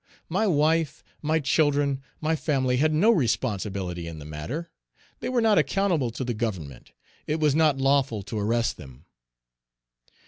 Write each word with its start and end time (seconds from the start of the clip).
My 0.29 0.47
wife, 0.47 1.03
my 1.21 1.37
children, 1.39 2.01
my 2.21 2.35
family 2.35 2.77
had 2.77 2.91
no 2.91 3.11
responsibility 3.11 4.07
in 4.07 4.17
the 4.17 4.25
matter; 4.25 4.71
they 5.19 5.29
were 5.29 5.41
not 5.41 5.59
accountable 5.59 6.09
to 6.09 6.23
the 6.23 6.33
Government; 6.33 6.91
it 7.27 7.39
was 7.39 7.53
not 7.53 7.77
lawful 7.77 8.23
to 8.23 8.39
arrest 8.39 8.77
them. 8.77 9.05